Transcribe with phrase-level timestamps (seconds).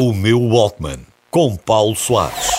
[0.00, 2.50] O meu Walkman, com Paulo Soares.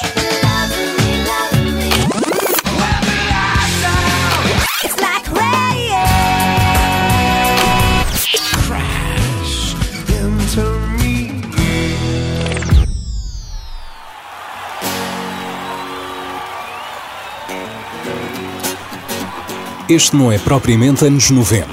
[19.87, 21.69] Este não é propriamente anos 90,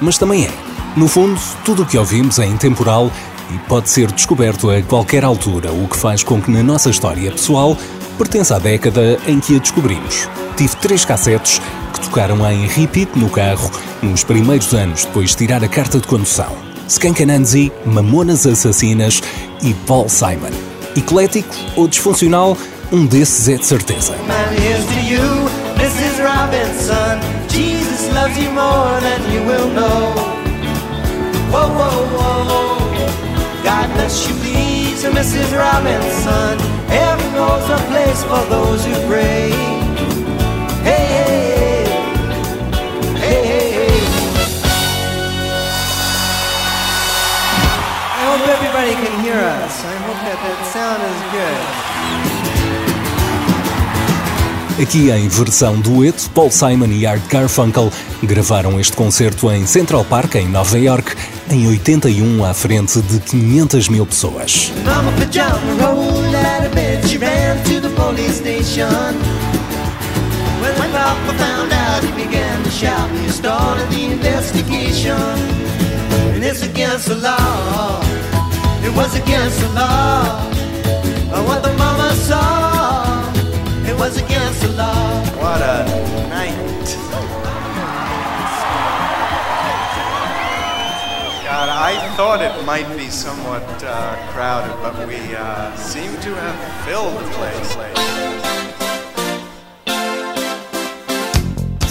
[0.00, 0.52] mas também é.
[0.96, 3.10] No fundo, tudo o que ouvimos é intemporal
[3.50, 7.30] e pode ser descoberto a qualquer altura, o que faz com que na nossa história
[7.30, 7.76] pessoal
[8.16, 10.28] pertença à década em que a descobrimos.
[10.56, 11.60] Tive três cassetes
[11.92, 13.70] que tocaram em repeat no carro
[14.02, 16.52] nos primeiros anos depois de tirar a carta de condução.
[16.88, 19.22] Skank Nancy, Mamonas Assassinas
[19.62, 20.50] e Paul Simon.
[20.96, 22.56] Eclético ou disfuncional,
[22.90, 24.14] um desses é de certeza.
[31.50, 32.87] Whoa, whoa, whoa.
[34.08, 35.54] Bless you, please, Mrs.
[35.54, 36.58] Robinson.
[36.88, 39.50] Heaven knows a place for those who pray.
[40.80, 41.84] Hey,
[43.20, 44.00] hey, hey.
[48.16, 49.84] I hope everybody can hear us.
[49.84, 52.47] I hope that that sound is good.
[54.80, 57.90] Aqui em versão dueto, Paul Simon e Art Garfunkel
[58.22, 61.16] gravaram este concerto em Central Park, em Nova York,
[61.50, 64.72] em 81, à frente de 500 mil pessoas.
[92.18, 97.30] Thought it might be somewhat uh, crowded, but we uh, seem to have filled the
[97.36, 97.78] place.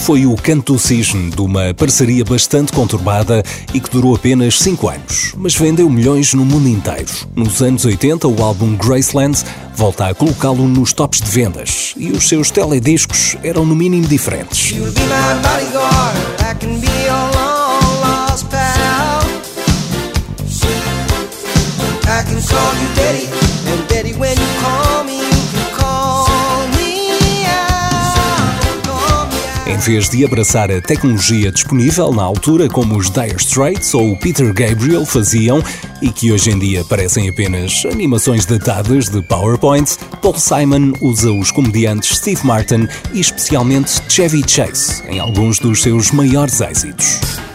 [0.07, 3.43] foi o Canto do Cisne, de uma parceria bastante conturbada
[3.73, 7.11] e que durou apenas 5 anos, mas vendeu milhões no mundo inteiro.
[7.35, 9.37] Nos anos 80, o álbum Graceland
[9.75, 14.73] volta a colocá-lo nos tops de vendas e os seus telediscos eram no mínimo diferentes.
[29.65, 34.17] Em vez de abraçar a tecnologia disponível na altura, como os Dire Straits ou o
[34.17, 35.63] Peter Gabriel faziam
[36.01, 41.51] e que hoje em dia parecem apenas animações datadas de PowerPoint, Paul Simon usa os
[41.51, 47.46] comediantes Steve Martin e especialmente Chevy Chase em alguns dos seus maiores êxitos.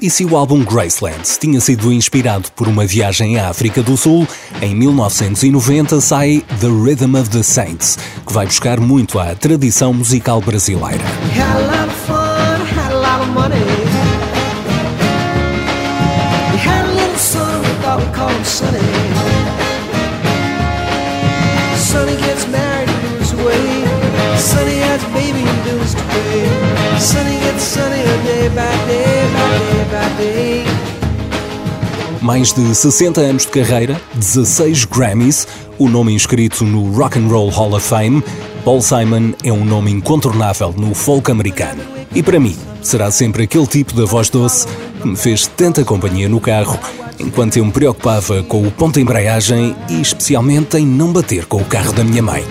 [0.00, 4.28] E se o álbum Graceland tinha sido inspirado por uma viagem à África do Sul,
[4.60, 10.40] em 1990 sai The Rhythm of the Saints, que vai buscar muito à tradição musical
[10.42, 11.04] brasileira.
[26.98, 29.15] Sonny gets sunnier day by day.
[32.26, 35.46] Mais de 60 anos de carreira, 16 Grammys,
[35.78, 38.20] o nome inscrito no Rock and Roll Hall of Fame,
[38.64, 41.84] Paul Simon é um nome incontornável no folk americano.
[42.12, 44.66] E para mim, será sempre aquele tipo da voz doce
[45.00, 46.76] que me fez tanta companhia no carro,
[47.20, 51.58] enquanto eu me preocupava com o ponto de embreagem e especialmente em não bater com
[51.58, 52.44] o carro da minha mãe.